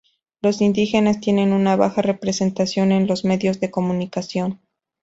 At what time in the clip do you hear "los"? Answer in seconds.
0.41-0.61, 3.05-3.23